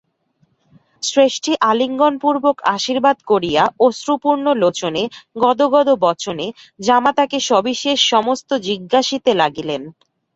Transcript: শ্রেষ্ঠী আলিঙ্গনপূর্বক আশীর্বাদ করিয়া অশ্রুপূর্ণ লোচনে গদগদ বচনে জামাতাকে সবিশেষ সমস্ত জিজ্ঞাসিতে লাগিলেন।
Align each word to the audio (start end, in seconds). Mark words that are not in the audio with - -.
শ্রেষ্ঠী 1.03 1.51
আলিঙ্গনপূর্বক 1.63 2.55
আশীর্বাদ 2.75 3.17
করিয়া 3.27 3.63
অশ্রুপূর্ণ 3.79 4.45
লোচনে 4.61 5.03
গদগদ 5.35 5.87
বচনে 6.01 6.47
জামাতাকে 6.79 7.37
সবিশেষ 7.49 7.99
সমস্ত 8.11 8.49
জিজ্ঞাসিতে 8.67 9.31
লাগিলেন। 9.41 9.81